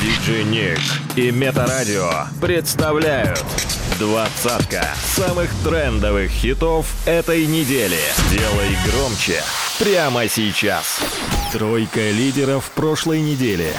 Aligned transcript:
Диджей 0.00 0.44
Ник 0.44 0.80
и 1.14 1.30
Метарадио 1.30 2.10
представляют 2.40 3.44
двадцатка 3.98 4.82
самых 4.96 5.50
трендовых 5.62 6.30
хитов 6.30 6.86
этой 7.04 7.44
недели. 7.44 7.98
Делай 8.30 8.78
громче 8.86 9.42
прямо 9.78 10.26
сейчас. 10.26 11.00
Тройка 11.52 12.12
лидеров 12.12 12.70
прошлой 12.74 13.20
недели. 13.20 13.74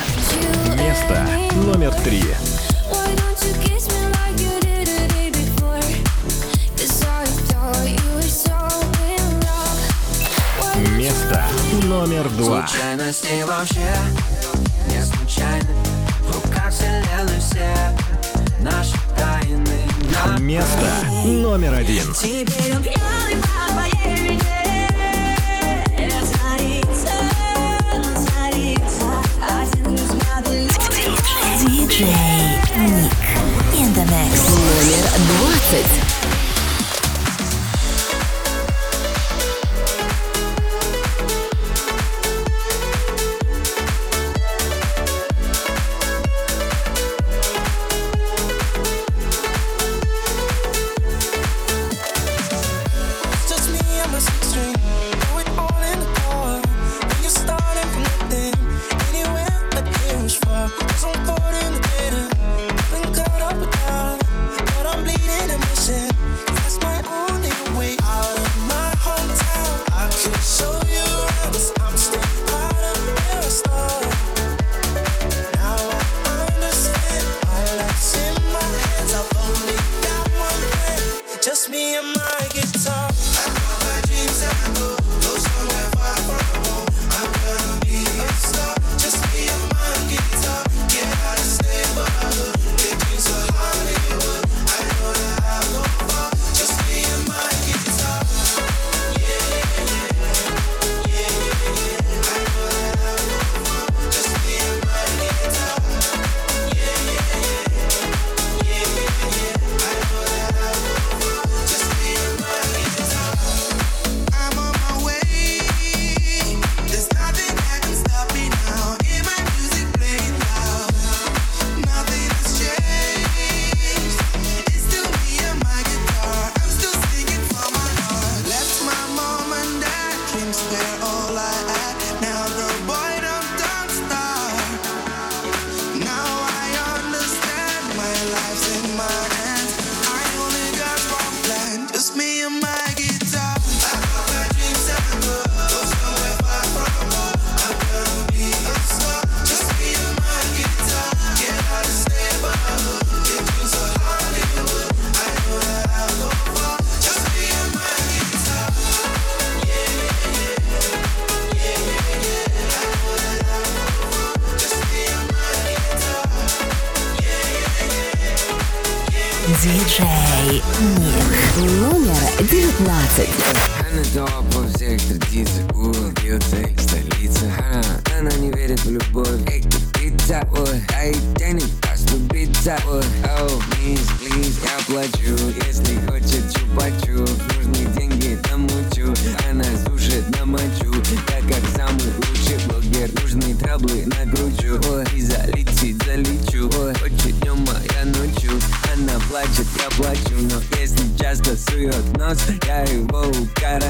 Место 0.78 1.28
номер 1.56 1.92
три. 2.04 2.24
Место 10.98 11.44
номер 11.86 12.30
два. 12.30 12.68
Случайно 12.68 13.12
с 13.12 13.24
ней 13.24 13.44
вообще 13.44 13.96
Не 14.88 15.04
случайно 15.04 15.91
Вселенной 17.22 17.40
все 17.40 17.76
Наши 18.60 18.98
тайны 19.16 19.80
нам 20.12 20.44
Место 20.44 21.06
номер 21.24 21.74
один. 21.74 22.14
Теперь 22.14 22.76
он 22.76 22.84
пьяный 22.84 23.42
по 23.42 24.08
вине 24.08 24.62
Диджей 31.60 32.08
Ник. 32.78 33.12
In 33.74 33.94
the 33.94 34.04
mix. 34.06 34.50
Номер 34.50 35.04
20. 35.70 36.21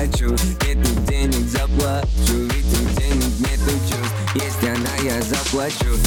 Укорочу 0.01 0.35
Нету 0.65 0.89
денег, 1.07 1.49
заплачу. 1.49 2.07
Ведь 2.27 2.65
у 2.65 2.99
денег 2.99 3.39
нету 3.39 3.71
чувств. 3.87 4.15
Есть 4.35 4.63
она, 4.63 4.95
я 5.03 5.21
заплачу. 5.21 5.97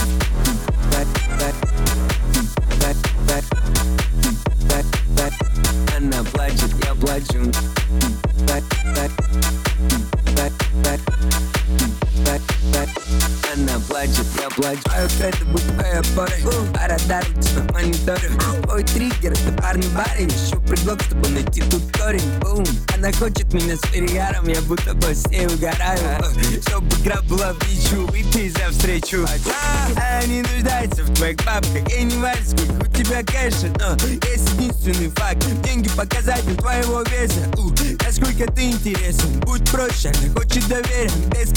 Она 5.97 6.25
плачет, 6.33 6.71
я 6.85 6.95
плачу. 6.95 7.53
Она 13.53 13.81
плачет, 13.89 14.27
я 14.41 14.51
плачу. 14.51 14.83
А 14.91 15.03
это 15.03 15.45
будет 15.47 15.79
твоя 15.79 16.03
пора 16.17 16.89
радар 16.89 17.25
у 17.37 17.41
тебя 17.41 17.73
мониторы 17.73 18.31
Ой, 18.71 18.85
триггер, 18.85 19.33
это 19.33 19.63
парный 19.63 19.89
барин 19.89 20.29
Ищу 20.29 20.61
предлог, 20.63 21.01
чтобы 21.03 21.29
найти 21.29 21.63
тут 21.63 21.83
корень. 21.97 22.23
Бум. 22.41 22.65
Она 23.05 23.13
хочет 23.13 23.53
меня 23.53 23.77
с 23.77 23.81
перегаром 23.81 24.49
Я 24.49 24.63
будто 24.63 24.95
бы 24.95 25.15
с 25.15 25.27
ней 25.27 25.47
угораю. 25.47 26.25
Чтобы 26.63 26.87
игра 27.03 27.21
была 27.29 27.53
в 27.53 27.63
ничью 27.69 28.07
Выпей 28.07 28.49
за 28.49 28.71
встречу. 28.71 29.27
А 29.97 30.25
не 30.25 30.41
нуждается 30.41 31.03
в 31.03 31.15
твоих 31.15 31.37
бабках 31.45 31.87
И 31.95 32.03
не 32.03 32.17
важно, 32.17 32.57
сколько 32.57 32.89
у 32.89 32.93
тебя 32.95 33.23
кэша 33.23 33.71
Но 33.79 33.93
есть 34.07 34.49
единственный 34.55 35.11
факт. 35.11 35.45
Деньги 35.65 35.91
показатель 35.91 36.57
твоего 36.57 37.03
веса. 37.03 37.47
Насколько 38.07 38.51
ты 38.51 38.71
интересен 38.71 39.39
Будь 39.41 39.71
проще, 39.71 40.09
она 40.09 40.33
хочет 40.33 40.67
доверия 40.67 41.11
Без 41.33 41.51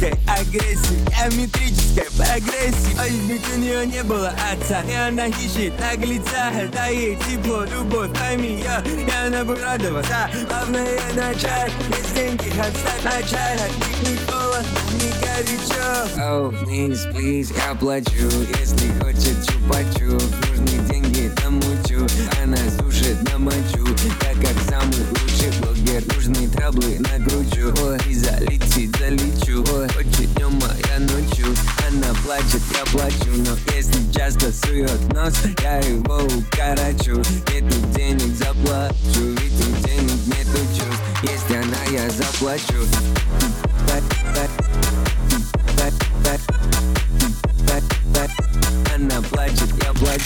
критической 0.00 0.12
агрессии 0.26 0.98
Геометрической 1.10 2.06
прогрессии 2.16 2.96
Ой, 3.00 3.10
ведь 3.28 3.42
у 3.54 3.58
нее 3.58 3.86
не 3.86 4.02
было 4.02 4.32
отца 4.50 4.82
И 4.88 4.94
она 4.94 5.26
ищет 5.26 5.78
наглеца 5.78 6.50
Да 6.72 6.86
ей 6.86 7.16
тепло, 7.16 7.64
любовь, 7.64 8.10
пойми 8.18 8.62
я 8.62 8.82
И 8.84 9.26
она 9.26 9.44
будет 9.44 9.62
радоваться 9.62 10.30
Главное 10.48 10.98
начать 11.14 11.72
Без 11.88 12.12
деньги 12.12 12.48
отстать 12.58 13.04
начать. 13.04 13.60
От 13.60 13.76
них 13.86 14.10
не 14.10 14.16
холодно, 14.26 14.66
не 14.94 15.10
горячо 15.20 15.80
Oh, 16.16 16.50
please, 16.62 17.06
please, 17.12 17.54
я 17.56 17.74
плачу 17.74 18.28
Если 18.58 18.90
хочет 19.00 19.36
чупачу. 19.46 20.18
Нужны 20.48 20.88
деньги, 20.88 21.32
намучу 21.42 22.06
Она 22.42 22.56
сушит 22.78 23.16
на 23.30 23.38
мочу 23.38 23.86
Я 24.22 24.34
как 24.34 24.56
самый 24.68 25.04
лучший 25.10 25.50
блогер 25.60 26.02
Нужны 26.14 26.48
траблы 26.48 26.98
накручу 27.00 27.74
Ой, 27.82 27.98
и 28.08 28.14
залетит, 28.14 28.89
залечу 29.10 29.64
Ой, 29.74 29.88
хочет 29.88 30.32
днем, 30.34 30.58
а 30.62 30.88
я 30.88 30.98
ночью. 31.00 31.46
Она 31.86 32.14
плачет 32.24 32.40
плачет, 32.40 32.62
я 32.76 32.84
плачу 32.92 33.30
Но 33.36 33.56
если 33.74 34.12
часто 34.12 34.52
сует 34.52 35.12
нос, 35.12 35.34
я 35.62 35.78
его 35.78 36.18
укорочу. 36.18 37.16
Нету 37.52 37.76
денег, 37.96 38.36
заплачу 38.36 38.94
Ведь 39.14 39.60
у 39.60 39.86
денег 39.86 40.26
нету 40.26 40.58
чувств. 40.74 41.02
Если 41.22 41.56
она, 41.56 41.84
я 41.90 42.08
заплачу 42.10 42.86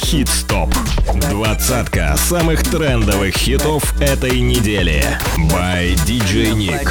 я 0.04 0.10
плачу 0.10 0.16
Хит-стоп. 0.16 0.74
Двадцатка 1.30 2.16
самых 2.16 2.62
трендовых 2.62 3.34
хитов 3.36 3.82
этой 4.00 4.40
недели. 4.40 5.04
By 5.50 5.94
DJ 6.06 6.52
Nick. 6.54 6.88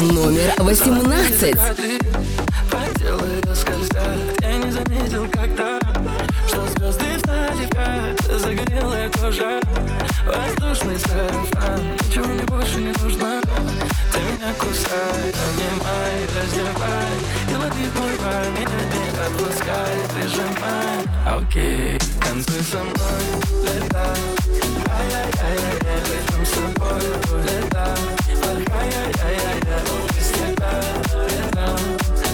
Номер 0.00 0.52
18. 0.58 1.52
Когда 1.52 1.74
ты 1.74 1.98
по 2.70 2.98
телу 2.98 3.54
скользят 3.54 4.42
Я 4.42 4.56
не 4.56 4.70
заметил, 4.70 5.26
когда 5.32 5.78
Что 6.46 6.66
звезды 6.68 7.04
вдали 7.18 7.68
Загорелая 8.38 9.10
кожа 9.10 9.60
Воздушный 10.26 10.98
сарафан 10.98 11.80
Ничего 12.08 12.26
мне 12.26 12.44
больше 12.44 12.76
не 12.76 12.92
нужно 13.02 13.40
Ты 14.12 14.20
меня 14.20 14.52
кусай, 14.58 15.32
обнимай, 15.48 16.14
раздевай 16.36 17.14
И 17.50 17.54
лови 17.54 17.86
мой 17.96 18.12
меня 18.58 18.80
не 18.92 19.10
отпускай 19.26 19.96
Прижимай, 20.14 21.38
окей 21.38 21.99
Танцуй 22.20 22.62
со 22.62 22.78
мной, 22.78 23.22
летай 23.62 24.20
Ай-яй-яй-яй, 24.88 26.00
возьмем 26.08 26.46
с 26.46 26.50
собой 26.50 27.02
Летай, 27.44 27.98
ай-яй-яй-яй, 28.48 29.82
без 30.16 30.28
тебя 30.28 30.72
летам 31.28 31.78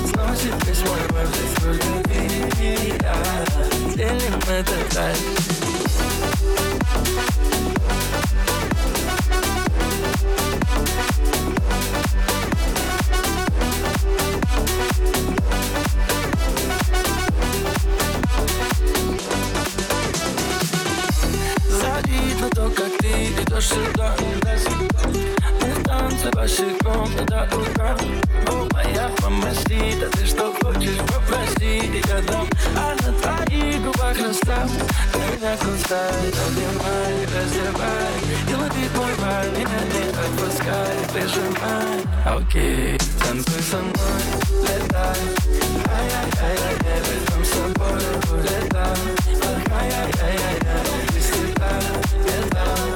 Сносит 0.08 0.66
весь 0.66 0.82
мой 0.82 1.02
вайб, 1.10 1.28
здесь 1.34 1.56
только 1.62 1.90
ты 2.08 2.18
и 2.62 2.94
я 3.00 3.16
Делим 3.94 4.40
этот 4.48 4.94
кайф 4.94 5.55
сюда 23.60 24.14
Мы 25.60 25.72
в 25.72 25.84
танце 25.84 26.30
босиком 26.32 27.08
до 27.26 27.48
утра 27.56 27.96
О, 28.48 28.68
моя 28.72 29.10
мамасита, 29.22 30.10
ты 30.12 30.26
что 30.26 30.52
хочешь, 30.60 30.98
попроси 31.06 32.02
Я 32.06 32.20
дам, 32.22 32.46
а 32.76 32.94
на 33.02 33.12
твоих 33.12 33.82
губах 33.82 34.18
настал 34.18 34.68
Ты 35.12 35.18
меня 35.18 35.56
кусай, 35.56 36.32
обнимай, 36.46 37.14
раздевай 37.34 38.16
И 38.48 38.54
лови 38.54 38.88
мой 38.94 39.14
бар, 39.20 39.46
меня 39.50 39.80
не 39.92 40.04
отпускай 40.10 40.96
Прижимай, 41.12 42.02
окей, 42.26 42.98
танцуй 43.20 43.62
со 43.62 43.78
мной, 43.78 44.22
летай 44.62 45.16
летай 45.76 46.06
и 46.06 46.08
я 46.08 46.52
летай 46.52 47.00
возьмем 47.00 47.44
с 47.44 47.48
собой, 47.48 48.02
летай 48.42 48.96
Ай-яй-яй-яй, 49.78 51.06
без 51.14 51.26
тебя 51.26 51.80
летам 52.24 52.95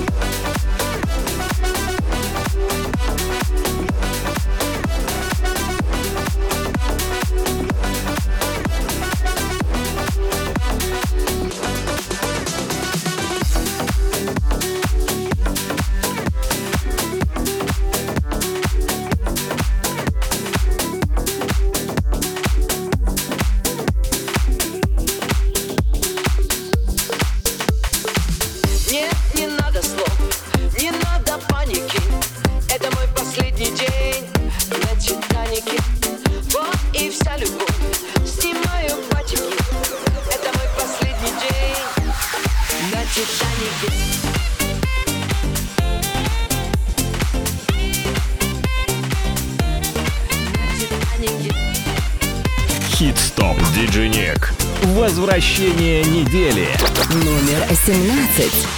Limited. 58.41 58.70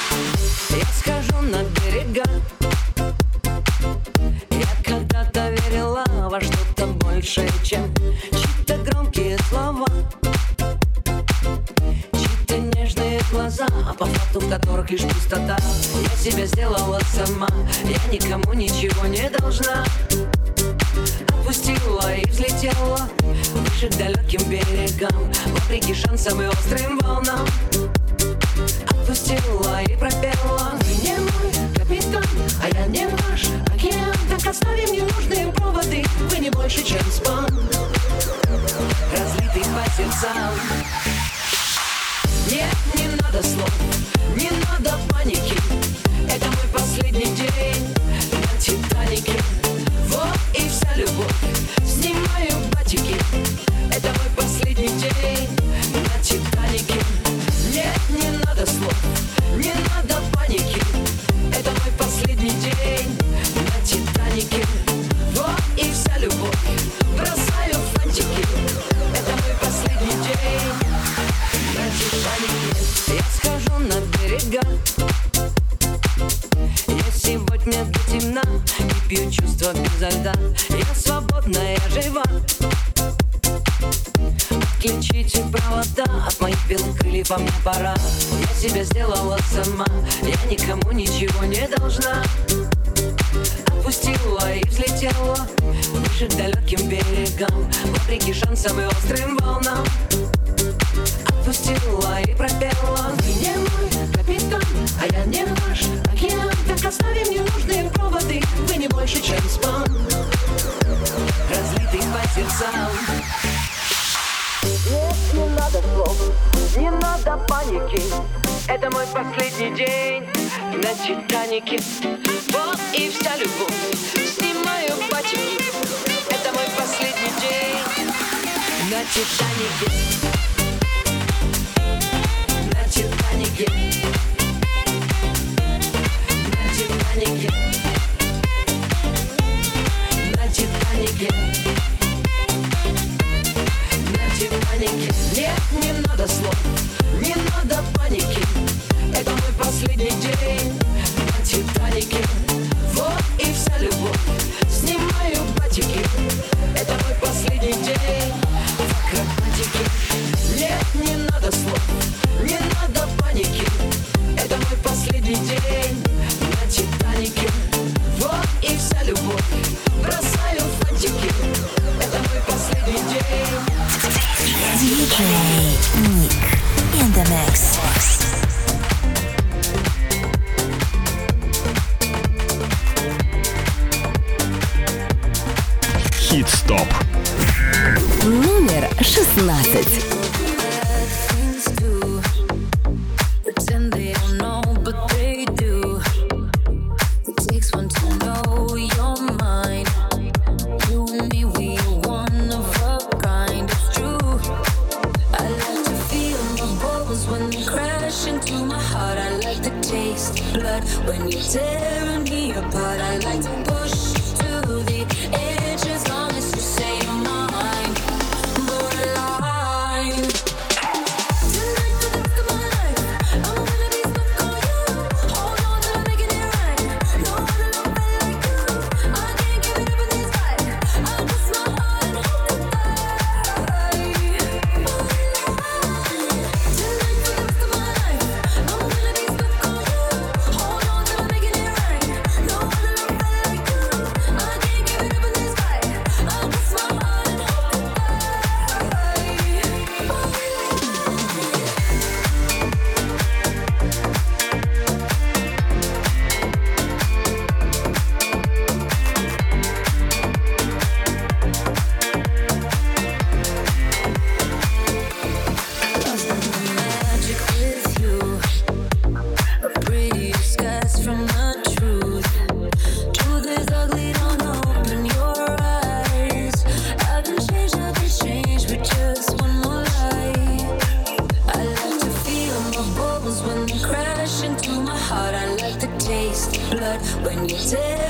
say 287.73 288.02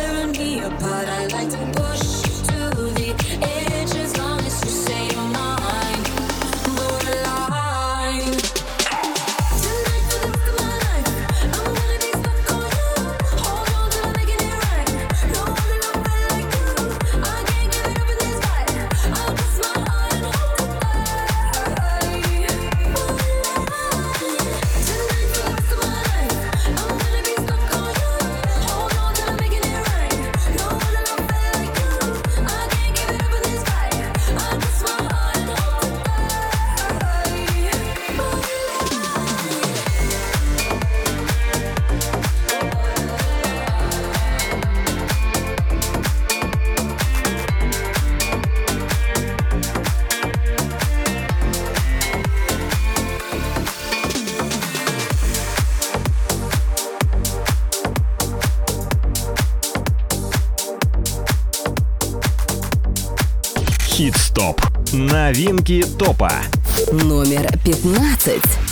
Новинки 65.33 65.83
топа. 65.97 66.31
Номер 66.91 67.49
15. 67.63 68.62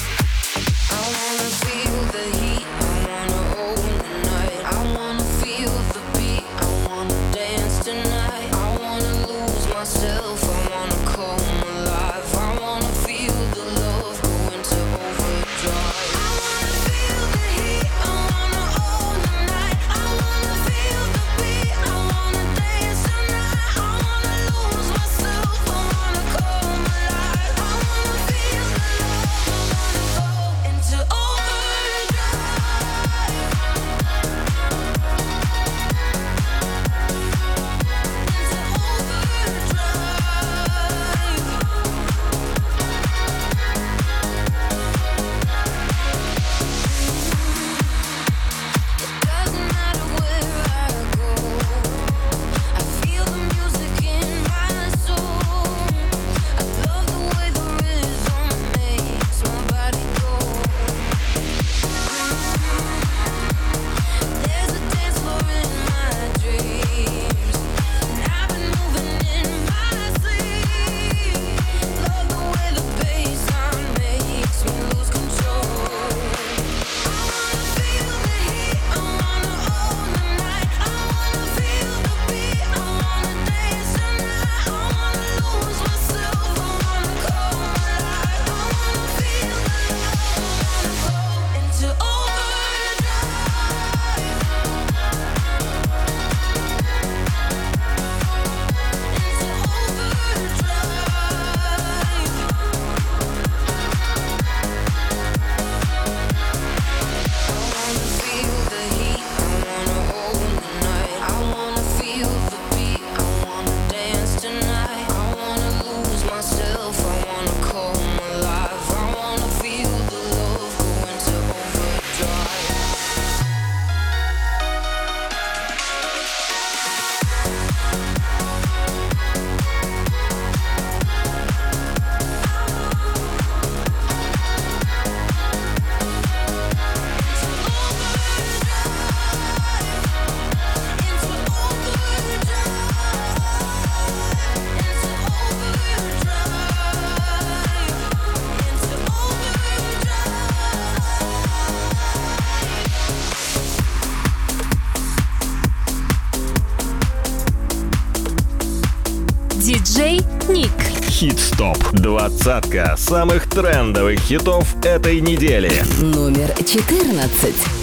ТОП. 161.72 161.92
Двадцатка 161.94 162.96
самых 162.98 163.50
трендовых 163.50 164.20
хитов 164.20 164.76
этой 164.84 165.22
недели. 165.22 165.72
Номер 166.02 166.54
четырнадцать. 166.66 167.81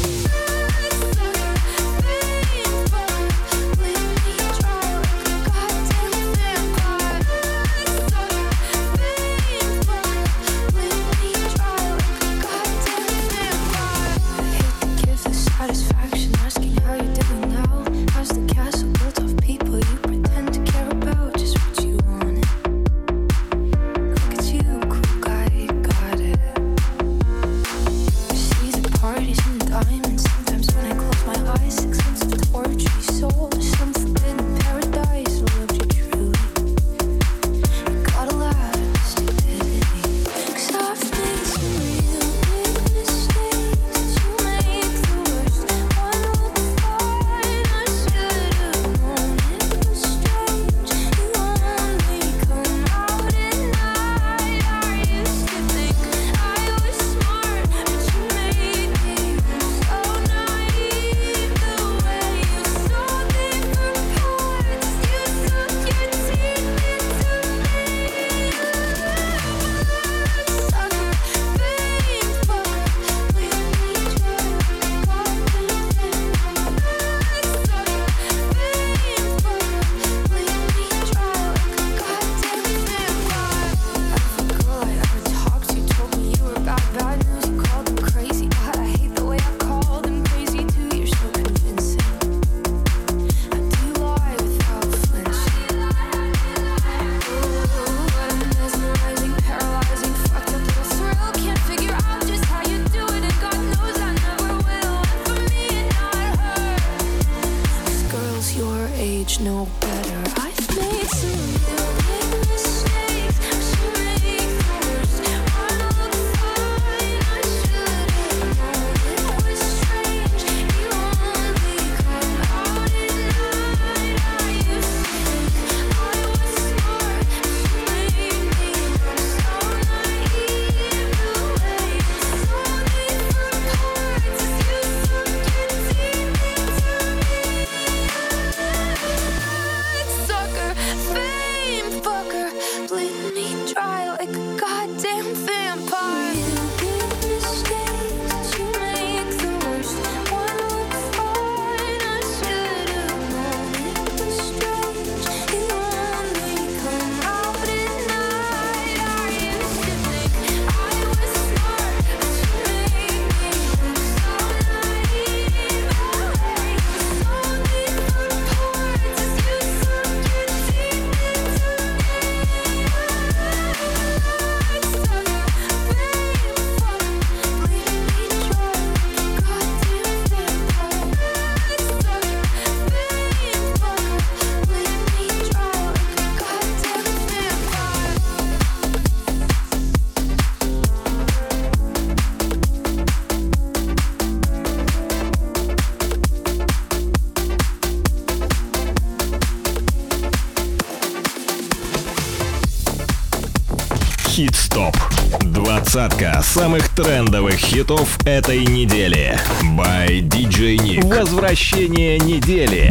Хит-стоп. 204.39 204.97
Двадцатка 205.41 206.41
самых 206.45 206.91
трендовых 206.91 207.57
хитов 207.57 208.19
этой 208.25 208.65
недели. 208.65 209.37
By 209.77 210.21
DJ 210.21 210.77
Nick. 210.77 211.05
Возвращение 211.05 212.21
недели. 212.21 212.89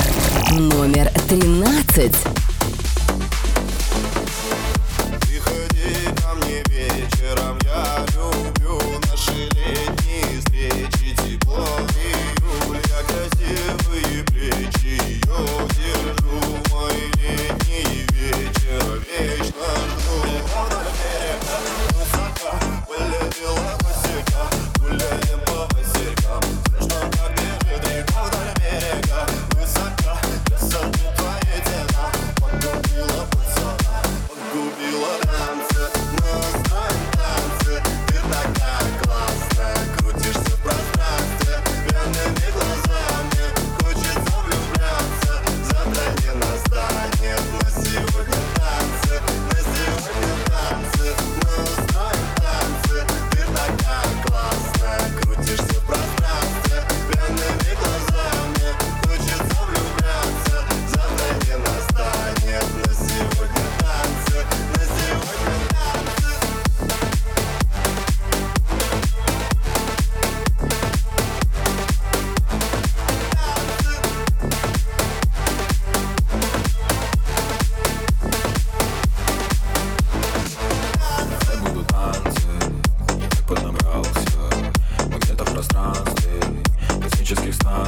Номер 0.51 1.09
тринадцать. 1.29 2.46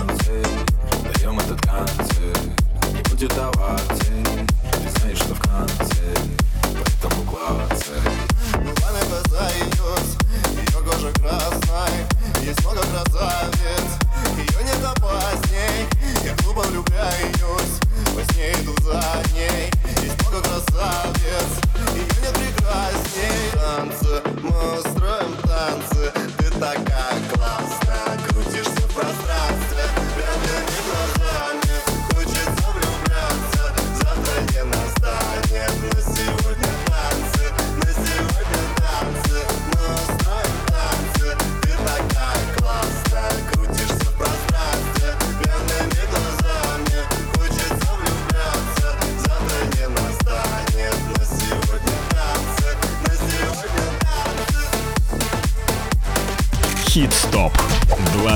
танцы. 0.09 0.43
Даем 1.03 1.39
этот 1.39 1.61
концерт 1.61 2.39
Не 2.93 3.01
будет 3.09 3.33
даваться 3.35 4.05
Ты 4.71 4.99
знаешь, 4.99 5.17
что 5.17 5.35
в 5.35 5.39
конце. 5.39 6.13
Поэтому 6.61 7.23
классы 7.29 7.93
глаза 9.09 9.49
идет 9.59 10.03
Ее 10.55 10.83
кожа 10.83 11.11
красная. 11.13 12.07
Есть 12.43 12.61
много 12.61 12.81
красавиц 12.81 13.58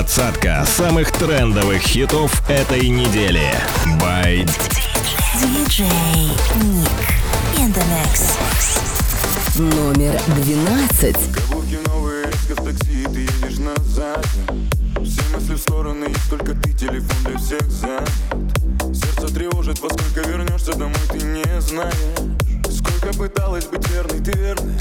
Двадцатка 0.04 0.66
самых 0.66 1.10
трендовых 1.12 1.80
хитов 1.80 2.42
этой 2.46 2.90
недели. 2.90 3.50
By 3.98 4.46
DJ 5.40 5.88
Nick 6.60 6.90
in 7.56 7.72
the 7.72 7.82
mix. 7.88 8.38
Номер 9.58 10.20
двенадцать. 10.42 11.16
Каблуки 11.32 11.78
новые, 11.86 12.26
в 12.26 12.54
такси, 12.54 13.06
ты 13.14 13.20
едешь 13.20 13.58
на. 13.58 13.74
Все 15.02 15.22
мысли 15.32 15.54
в 15.54 15.58
стороны, 15.58 16.08
только 16.28 16.52
ты 16.52 16.74
телефон 16.74 17.24
для 17.24 17.38
всех 17.38 17.62
занят. 17.70 18.10
Сердце 18.92 19.34
тревожит, 19.34 19.80
во 19.80 19.88
сколько 19.88 20.28
вернешься 20.28 20.74
домой, 20.74 21.00
ты 21.10 21.24
не 21.24 21.60
знаешь. 21.62 21.94
Сколько 22.70 23.16
пыталась 23.16 23.64
быть 23.64 23.88
верной, 23.88 24.20
ты 24.20 24.32
верная. 24.32 24.73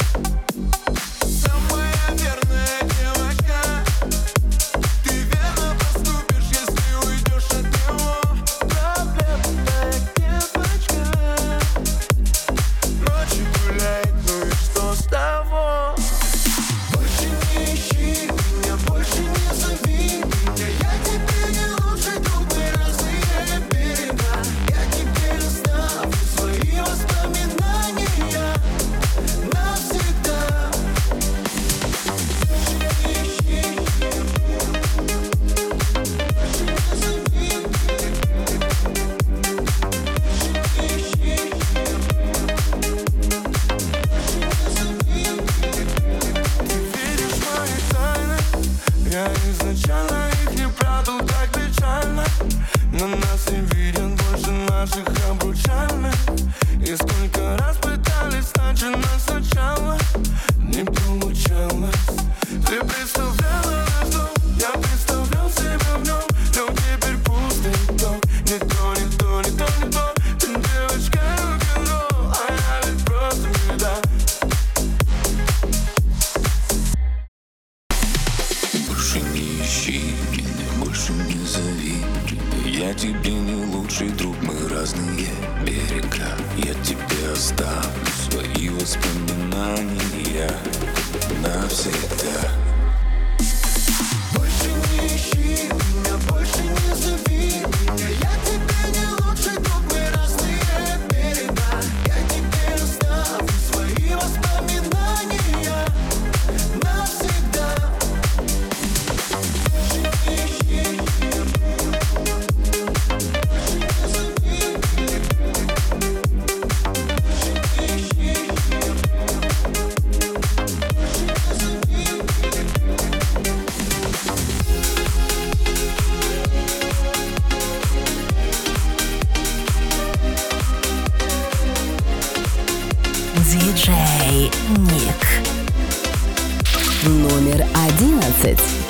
номер 137.10 137.66
одиннадцать. 137.74 138.83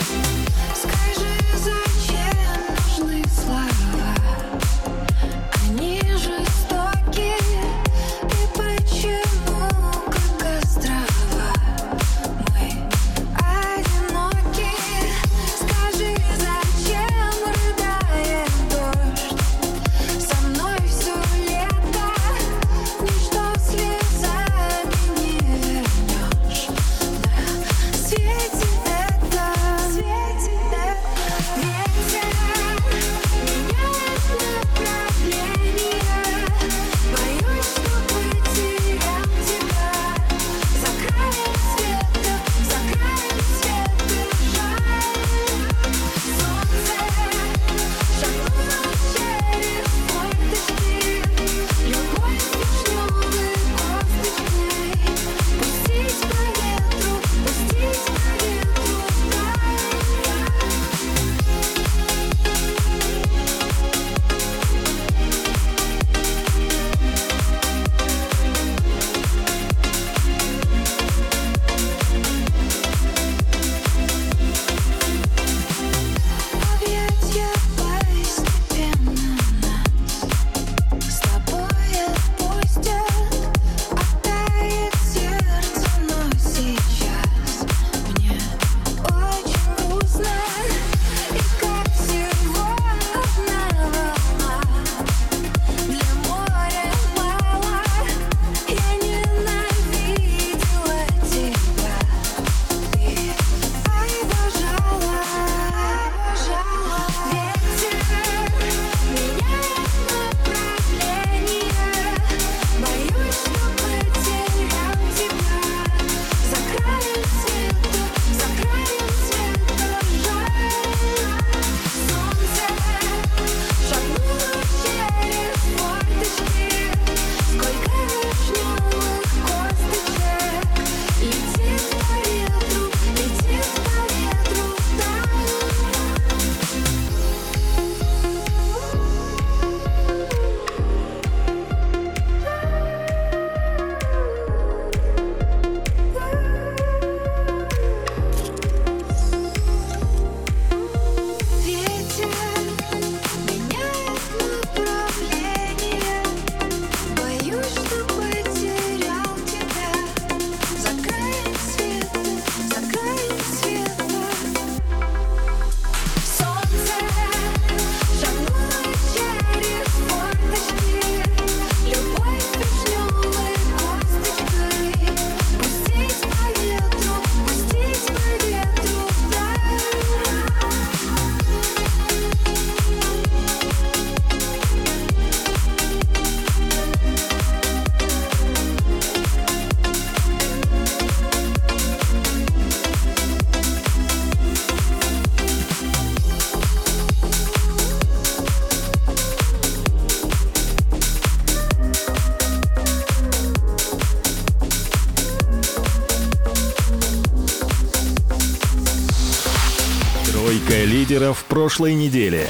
прошлой 211.63 211.93
недели. 211.93 212.45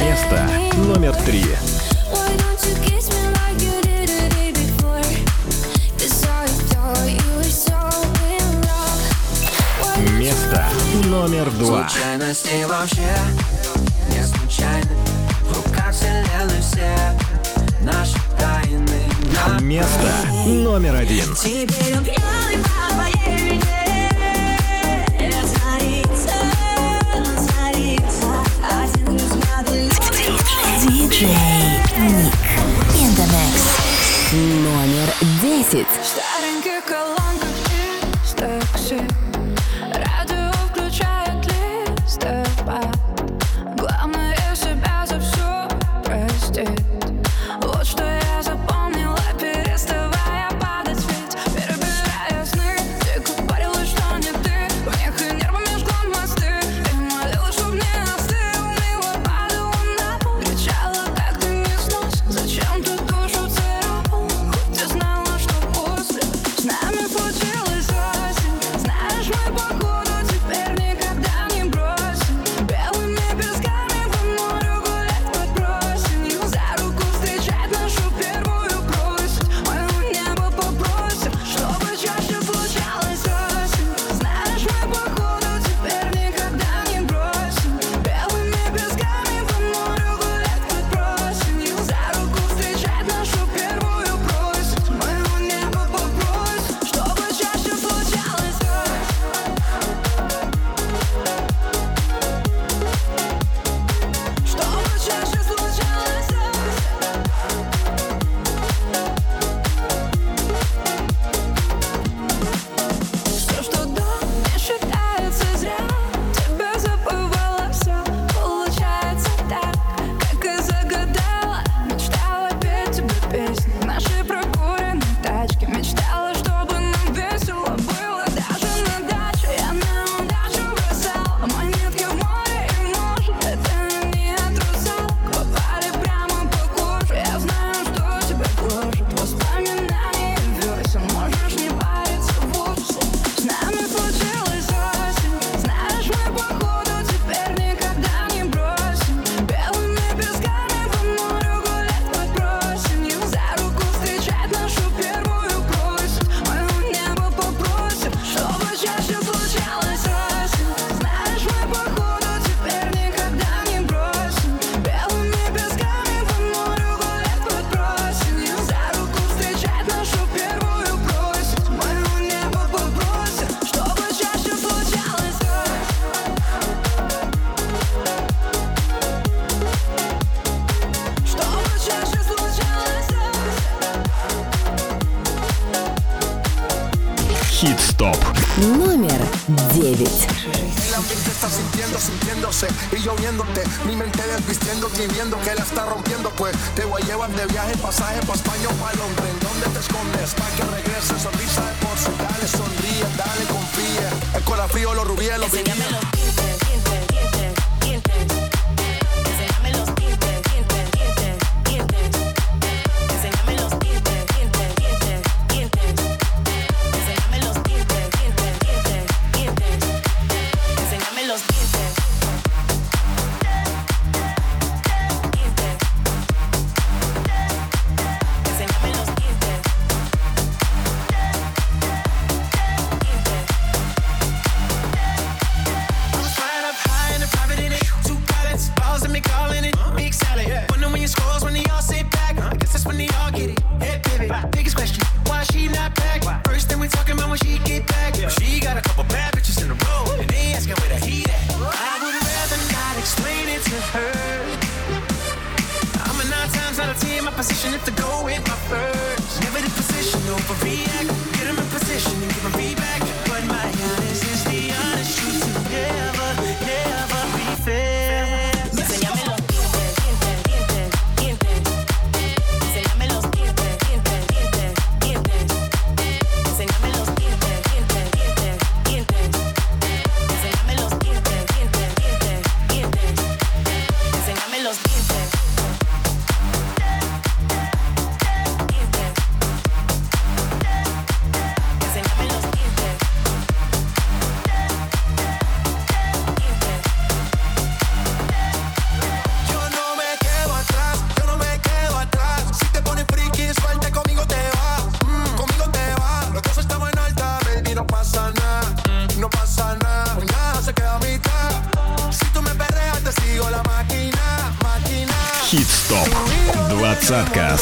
Место 0.00 0.48
номер 0.86 1.14
три. 1.26 1.44
Место 10.18 10.64
номер 11.04 11.50
два. 11.50 11.86
Случайности 11.86 12.64
вообще 12.64 13.14
не 14.08 14.24
случайны. 14.24 14.96
В 15.42 15.66
руках 15.66 15.92
вселенной 15.92 16.62
все 16.62 16.96
наши 17.82 18.16
тайны. 18.38 19.60
Место 19.60 20.10
номер 20.46 20.94
один. 20.94 21.34
Теперь 21.34 21.98
он 21.98 22.02
пьяный, 22.02 22.64
Yeah. 31.22 31.51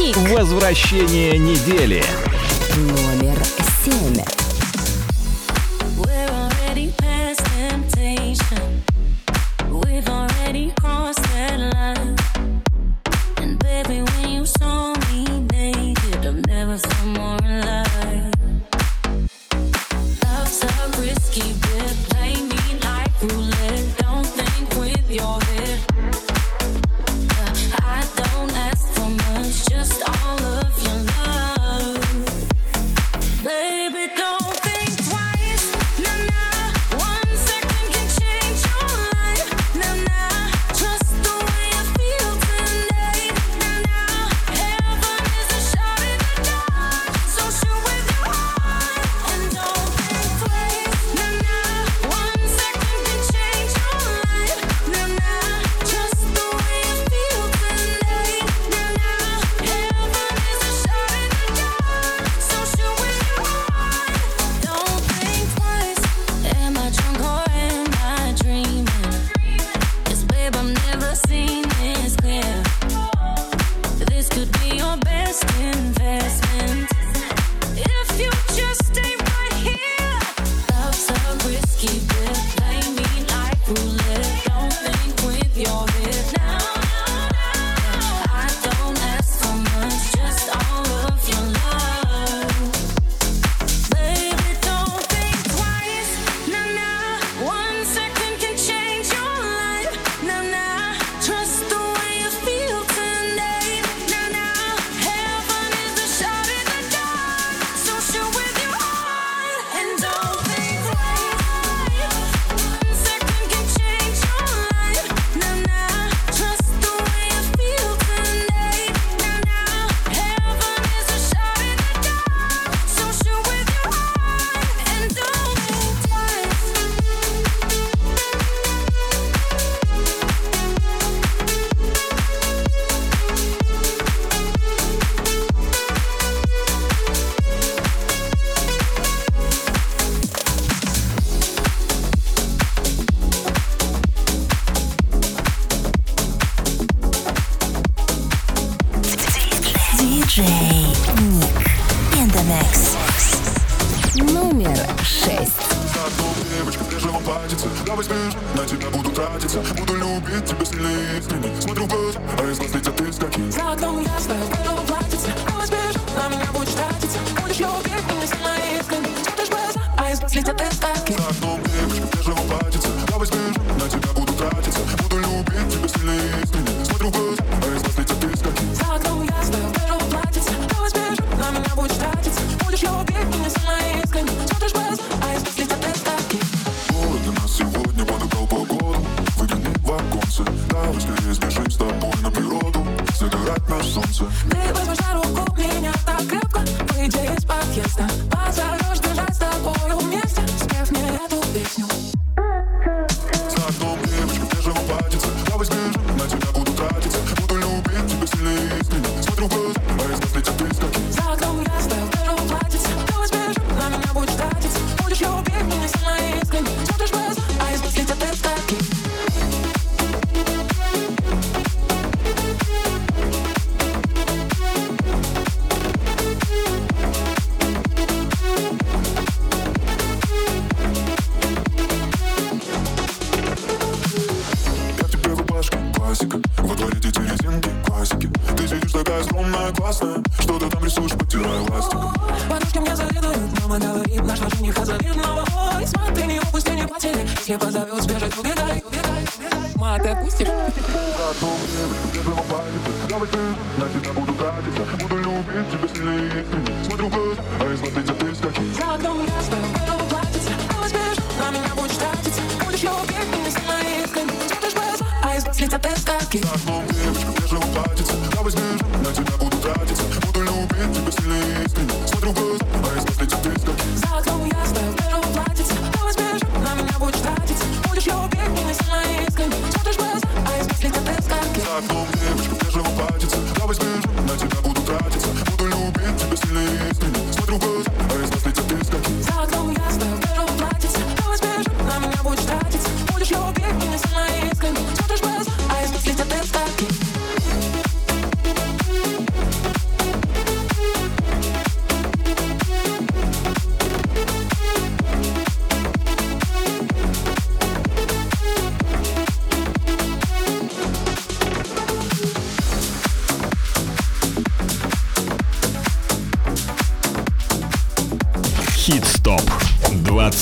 Возвращение 0.00 1.36
недели. 1.36 2.02
Номер 2.74 3.36
семь. 3.84 4.49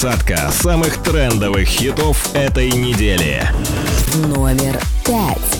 Двадцатка 0.01 0.53
самых 0.53 1.03
трендовых 1.03 1.66
хитов 1.66 2.32
этой 2.32 2.70
недели. 2.70 3.42
Номер 4.28 4.80
пять. 5.05 5.57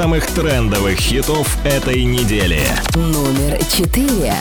самых 0.00 0.26
трендовых 0.28 0.98
хитов 0.98 1.58
этой 1.62 2.04
недели. 2.04 2.62
Номер 2.94 3.58
четыре. 3.66 4.32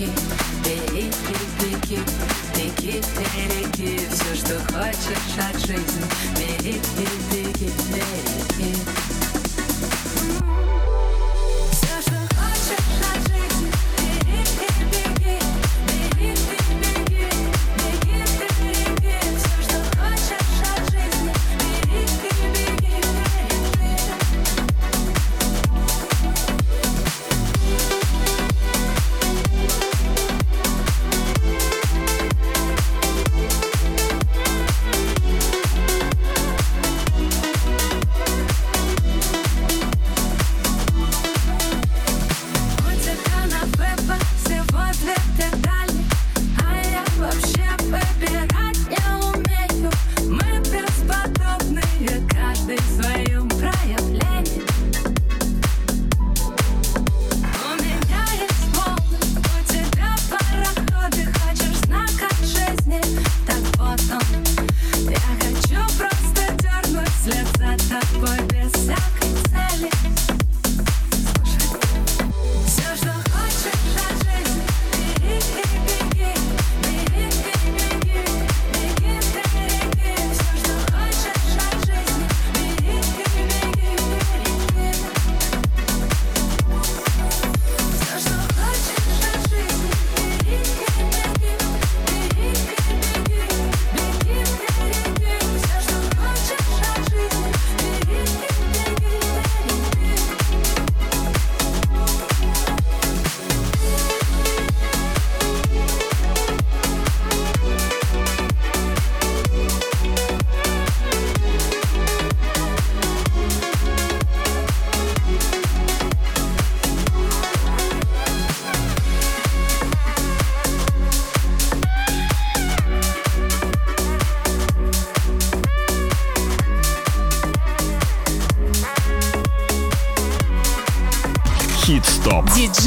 реки, 0.00 0.12
бери 0.64 1.10
безлики, 1.28 1.98
реки, 2.56 3.02
реки, 3.48 4.00
все, 4.10 4.34
что 4.34 4.58
хочешь 4.72 5.38
от 5.38 5.60
жизни. 5.60 6.39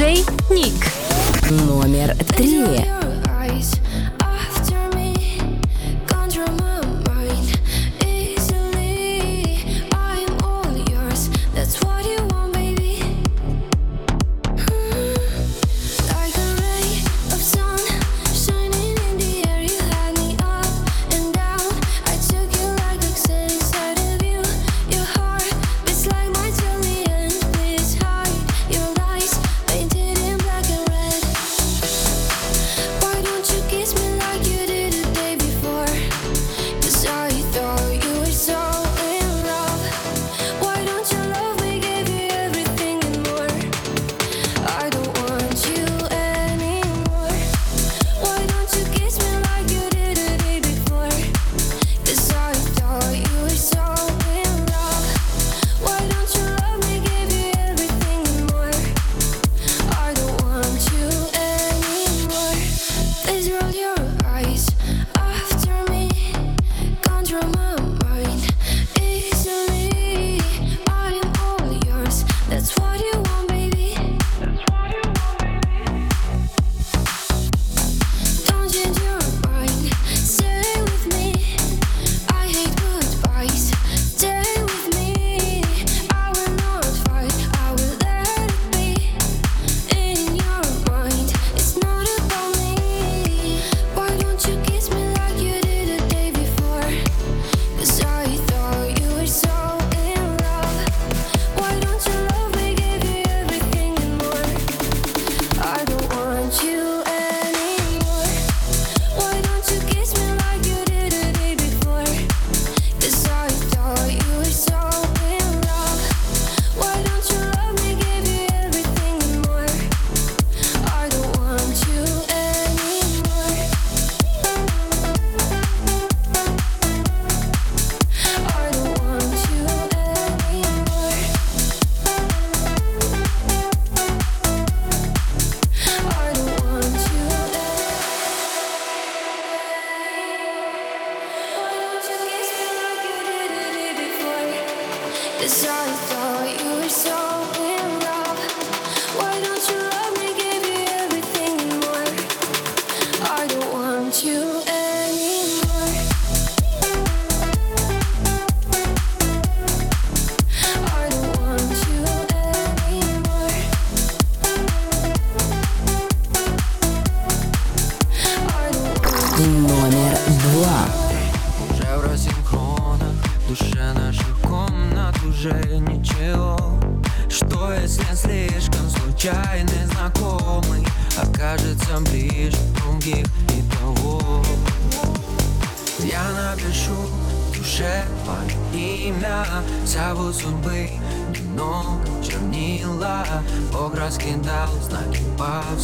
диджей 0.04 0.26
Ник. 0.50 0.74
Номер 1.50 2.16
три. 2.36 3.03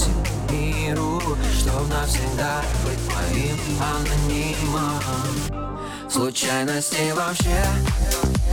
этим 0.10 0.56
миру 0.56 1.22
Чтоб 1.58 1.88
навсегда 1.90 2.62
быть 2.86 3.00
твоим 3.08 3.58
анонимом. 3.82 5.02
Случайности 6.10 7.12
вообще 7.12 7.64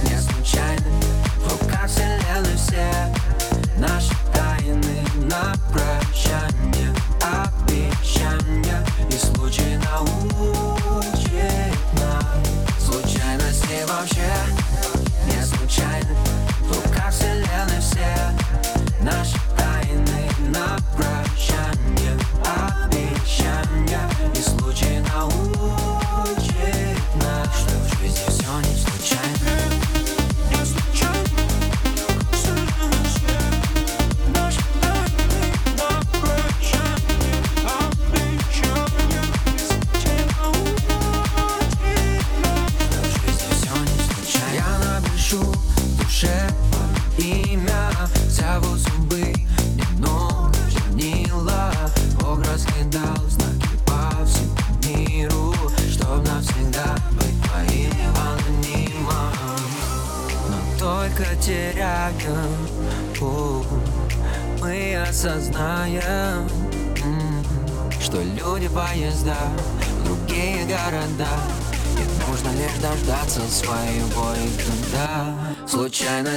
не 0.02 0.20
случайны. 0.20 0.86
В 1.38 1.62
руках 1.62 1.88
вселенной 1.88 2.56
все 2.56 3.14
наши 3.78 4.12
тайны 4.32 5.02
на 5.24 5.54
прощание 5.72 6.94
Обещания. 7.22 8.84
И 9.08 9.14
случай 9.14 9.76
научит 9.76 11.32
нас 11.94 12.26
Случайности 12.78 13.84
вообще 13.88 14.32
не 15.26 15.44
случайны. 15.44 16.16
В 16.60 16.84
руках 16.84 17.10
вселенной 17.10 17.80
все 17.80 18.32
наши 19.00 19.38
тайны 19.56 20.30
на 20.50 20.76
прощание 20.94 21.15
случай 24.46 25.00
на 25.00 25.26
ум. 25.26 25.95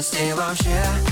с 0.10 0.36
вообще. 0.36 1.09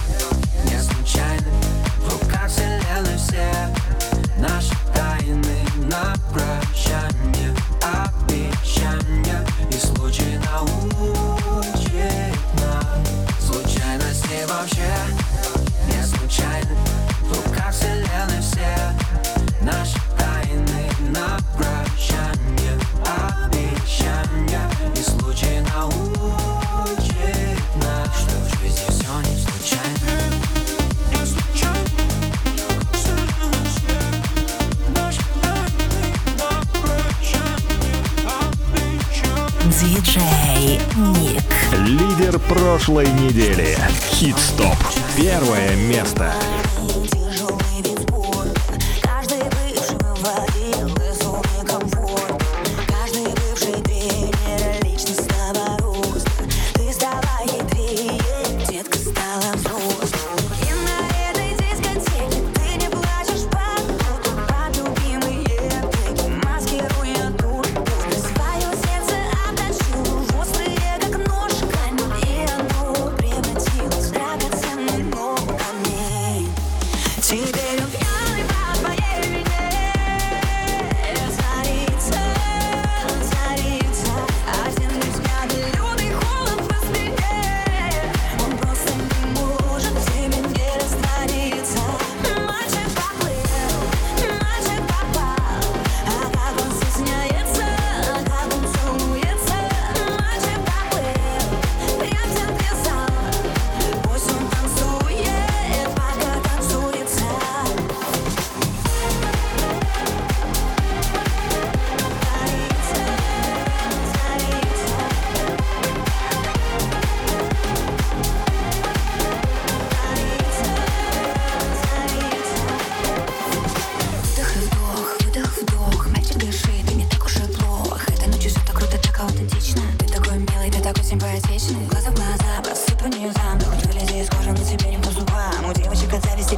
прошлой 42.67 43.07
недели. 43.13 43.77
Хит-стоп. 44.11 44.75
Первое 45.15 45.77
место. 45.77 46.33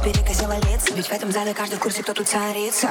перекосило 0.02 0.54
лиц 0.54 0.90
Ведь 0.94 1.06
в 1.06 1.12
этом 1.12 1.30
зале 1.32 1.54
каждый 1.54 1.76
в 1.76 1.80
курсе, 1.80 2.02
кто 2.02 2.14
тут 2.14 2.28
царица. 2.28 2.90